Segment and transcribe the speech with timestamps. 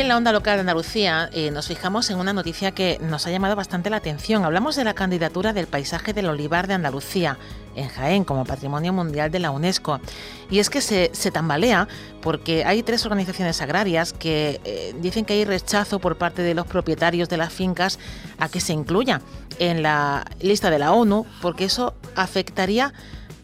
[0.00, 3.30] En la onda local de Andalucía eh, nos fijamos en una noticia que nos ha
[3.30, 4.44] llamado bastante la atención.
[4.44, 7.36] Hablamos de la candidatura del paisaje del olivar de Andalucía
[7.74, 10.00] en Jaén como Patrimonio Mundial de la UNESCO.
[10.50, 11.88] Y es que se, tambalea
[12.20, 16.66] porque hay tres organizaciones agrarias que eh, dicen que hay rechazo por parte de los
[16.66, 17.98] propietarios de las fincas
[18.38, 19.20] a que se incluya
[19.58, 22.92] en la lista de la ONU porque eso afectaría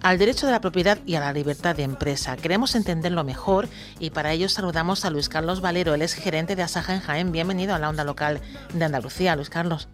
[0.04, 2.36] al derecho de la propiedad y a la libertad de empresa.
[2.36, 6.62] Queremos entenderlo mejor y para ello saludamos a Luis Carlos Valero, él es gerente de
[6.62, 7.32] Asaja en Jaén.
[7.32, 8.40] Bienvenido a la onda local
[8.74, 9.88] de Andalucía, Luis Carlos.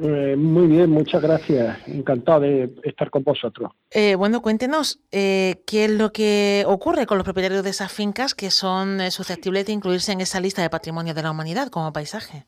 [0.00, 1.76] Eh, muy bien, muchas gracias.
[1.88, 3.72] Encantado de estar con vosotros.
[3.90, 8.36] Eh, bueno, cuéntenos eh, qué es lo que ocurre con los propietarios de esas fincas
[8.36, 12.44] que son susceptibles de incluirse en esa lista de patrimonio de la humanidad como paisaje.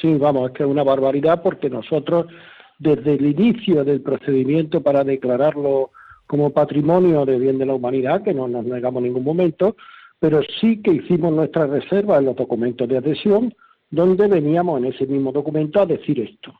[0.00, 2.26] Sí, vamos, es que es una barbaridad porque nosotros
[2.80, 5.90] desde el inicio del procedimiento para declararlo
[6.26, 9.76] como patrimonio de bien de la humanidad, que no nos negamos en ningún momento,
[10.18, 13.54] pero sí que hicimos nuestra reserva en los documentos de adhesión,
[13.90, 16.54] donde veníamos en ese mismo documento a decir esto,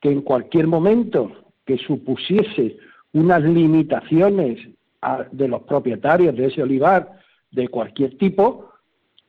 [0.00, 1.30] que en cualquier momento
[1.66, 2.78] que supusiese
[3.12, 4.58] unas limitaciones
[5.32, 7.18] de los propietarios de ese olivar
[7.50, 8.69] de cualquier tipo,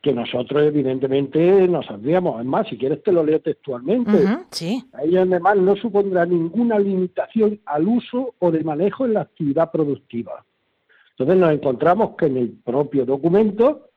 [0.02, 2.40] que nosotros evidentemente nos saldríamos.
[2.40, 4.18] Es más, si quieres te lo leo textualmente.
[4.50, 4.84] sí.
[4.92, 9.70] A ella además no supondrá ninguna limitación al uso o de manejo en la actividad
[9.70, 10.44] productiva.
[11.10, 13.90] Entonces nos encontramos que en el propio documento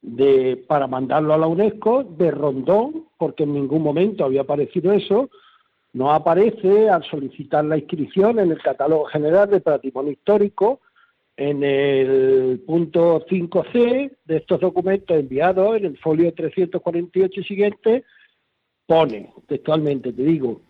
[0.00, 5.28] de, para mandarlo a la UNESCO de Rondón, porque en ningún momento había aparecido eso,
[5.92, 10.80] no aparece al solicitar la inscripción en el catálogo general de patrimonio histórico
[11.36, 18.04] en el punto 5C de estos documentos enviados, en el folio 348 siguiente,
[18.86, 20.60] pone textualmente, te digo,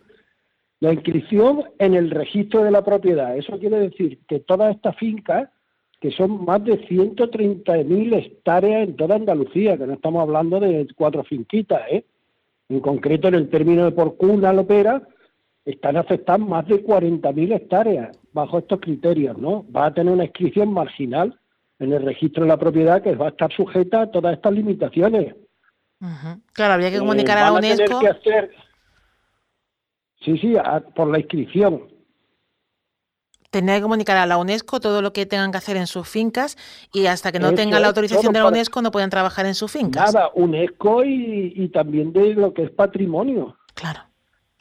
[0.79, 3.37] la inscripción en el registro de la propiedad.
[3.37, 5.49] Eso quiere decir que todas estas fincas,
[6.01, 11.23] que son más de 130.000 hectáreas en toda Andalucía, que no estamos hablando de cuatro
[11.23, 12.05] finquitas, ¿eh?
[12.69, 15.07] en concreto en el término de Porcuna, Lopera,
[15.65, 19.65] están afectadas más de 40.000 hectáreas bajo estos criterios, ¿no?
[19.71, 21.39] Va a tener una inscripción marginal
[21.79, 25.35] en el registro de la propiedad que va a estar sujeta a todas estas limitaciones.
[26.53, 28.01] Claro, habría que eh, comunicar a la UNESCO.
[30.21, 30.55] Sí, sí,
[30.95, 31.87] por la inscripción.
[33.49, 36.57] Tendría que comunicar a la UNESCO todo lo que tengan que hacer en sus fincas
[36.93, 39.71] y hasta que no tengan la autorización de la UNESCO no pueden trabajar en sus
[39.71, 40.13] fincas.
[40.13, 43.57] Nada, UNESCO y, y también de lo que es patrimonio.
[43.73, 44.01] Claro.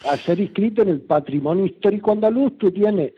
[0.08, 3.12] Al ser inscrito en el patrimonio histórico andaluz, tú tienes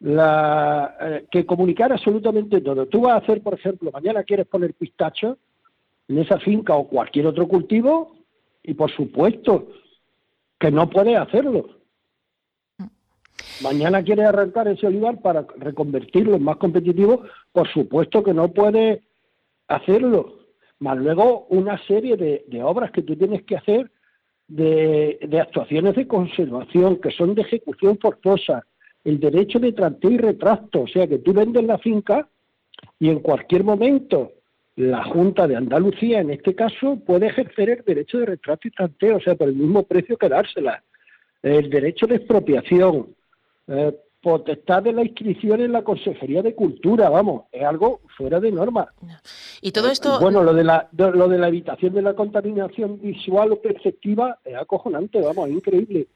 [0.00, 2.86] la, eh, que comunicar absolutamente todo.
[2.86, 5.38] Tú vas a hacer, por ejemplo, mañana quieres poner pistacho
[6.08, 8.16] en esa finca o cualquier otro cultivo
[8.62, 9.68] y por supuesto
[10.58, 11.68] que no puedes hacerlo.
[13.62, 19.02] Mañana quieres arrancar ese olivar para reconvertirlo en más competitivo, por supuesto que no puedes
[19.68, 20.38] hacerlo.
[20.78, 23.90] Más luego una serie de, de obras que tú tienes que hacer
[24.50, 28.66] de, actuaciones de conservación que son de ejecución forzosa,
[29.04, 32.28] el derecho de tranteo y retracto, o sea que tú vendes la finca
[32.98, 34.32] y en cualquier momento
[34.76, 39.16] la Junta de Andalucía, en este caso, puede ejercer el derecho de retrato y tranteo,
[39.16, 40.82] o sea, por el mismo precio que dársela.
[41.42, 43.14] El derecho de expropiación,
[43.68, 48.52] eh, potestad de la inscripción en la Consejería de Cultura, vamos, es algo fuera de
[48.52, 48.92] norma.
[49.62, 50.20] Y todo esto...
[50.20, 54.56] bueno, lo de, la, lo de la evitación de la contaminación visual o perceptiva es
[54.56, 56.08] acojonante, vamos, es increíble.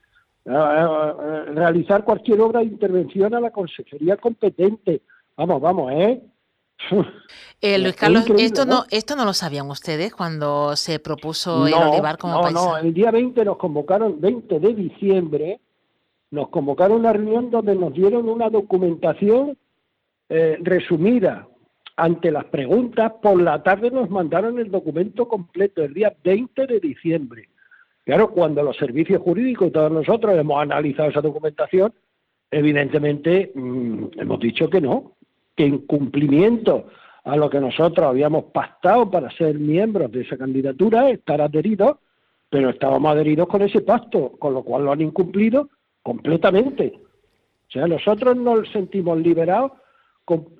[0.47, 5.01] Eh, eh, realizar cualquier obra de intervención a la consejería competente.
[5.37, 6.23] Vamos, vamos, ¿eh?
[7.63, 8.85] eh Luis Carlos, esto ¿no?
[8.91, 13.11] esto no lo sabían ustedes cuando se propuso el olivar como no, No, el día
[13.11, 15.61] 20 nos convocaron, 20 de diciembre,
[16.35, 19.57] nos convocaron una reunión donde nos dieron una documentación
[20.29, 21.47] resumida
[21.97, 23.13] ante las preguntas.
[23.23, 27.49] Por la tarde nos mandaron el documento completo el día 20 de diciembre.
[28.05, 31.93] Claro, cuando los servicios jurídicos y todos nosotros hemos analizado esa documentación,
[32.51, 35.13] evidentemente mm, hemos dicho que no,
[35.57, 36.89] que en cumplimiento
[37.25, 41.97] a lo que nosotros habíamos pactado para ser miembros de esa candidatura, estar adheridos,
[42.51, 45.71] pero estábamos adheridos con ese pacto, con lo cual lo han incumplido
[46.05, 47.01] completamente.
[47.69, 49.73] O sea, nosotros nos sentimos liberados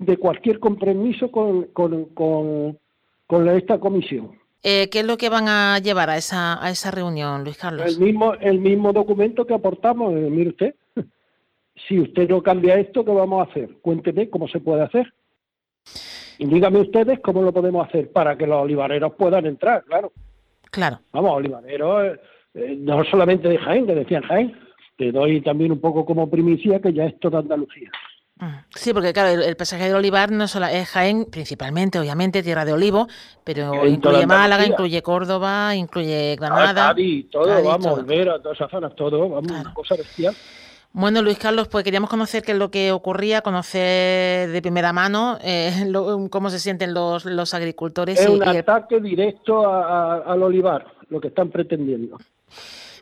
[0.01, 4.33] de cualquier compromiso con, con, con esta comisión.
[4.67, 7.87] Eh, ¿Qué es lo que van a llevar a esa, a esa reunión, Luis Carlos?
[7.87, 10.75] El mismo, el mismo documento que aportamos, eh, mire usted.
[11.89, 13.69] Si usted no cambia esto, ¿qué vamos a hacer?
[13.83, 15.13] Cuénteme cómo se puede hacer.
[16.39, 20.13] Y dígame ustedes cómo lo podemos hacer para que los olivareros puedan entrar, claro.
[20.71, 21.01] Claro.
[21.13, 22.17] Vamos, olivareros,
[22.55, 24.57] eh, no solamente de Jaén, que decían Jaén,
[24.97, 27.91] te doy también un poco como primicia que ya es toda Andalucía.
[28.37, 28.47] Mm.
[28.75, 32.65] Sí, porque claro, el, el paisaje del olivar no solo es Jaén, principalmente, obviamente, tierra
[32.65, 33.07] de olivo,
[33.45, 36.89] pero En incluye Málaga, incluye Córdoba, incluye Granada.
[36.89, 38.41] Cádiz, todo, Cádiz, vamos, todo.
[38.41, 39.61] Todas esas zonas, todo, vamos, Claro.
[39.63, 40.35] una cosa bestial.
[40.93, 45.39] Bueno, Luis Carlos, pues queríamos conocer qué es lo que ocurría, conocer de primera mano
[45.43, 48.21] eh, lo- cómo se sienten los, los agricultores.
[48.21, 52.19] Es y- un y el- ataque directo a- a- al olivar, lo que están pretendiendo.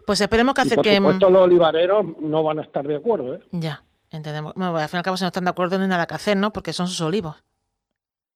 [0.07, 1.15] Pues esperemos que Y por acerquemos.
[1.15, 3.41] supuesto los olivareros no van a estar de acuerdo, ¿eh?
[3.53, 4.53] Ya, entendemos.
[4.55, 6.15] Bueno, al fin y al cabo, si no están de acuerdo, no hay nada que
[6.15, 6.53] hacer, ¿no?
[6.53, 7.37] Porque son sus olivos.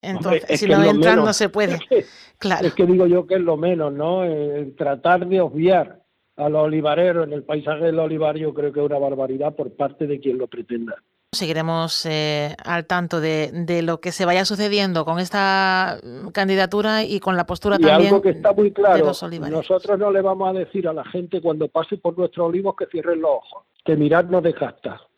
[0.02, 1.36] Entonces, Hombre, si no entran, no menos.
[1.36, 1.74] se puede.
[1.80, 2.04] Es que,
[2.38, 2.66] Claro.
[2.66, 4.24] es que digo yo que es lo menos, ¿no?
[4.24, 6.02] Eh, tratar de obviar
[6.36, 9.74] a los olivareros en el paisaje del olivar yo creo que es una barbaridad por
[9.74, 10.94] parte de quien lo pretenda.
[11.32, 17.04] Seguiremos eh, al tanto de, de lo que se vaya sucediendo con esta mm, candidatura
[17.04, 20.10] y con la postura Y también algo que está muy de claro, los nosotros no
[20.10, 23.30] le vamos a decir a la gente cuando pase por nuestros olivos que cierren los
[23.30, 25.00] ojos, que mirar no desgasta.